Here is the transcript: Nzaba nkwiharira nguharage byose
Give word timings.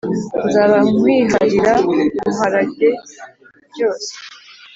Nzaba 0.45 0.77
nkwiharira 0.89 1.73
nguharage 2.17 2.89
byose 3.71 4.11